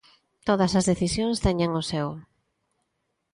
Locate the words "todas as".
0.47-0.87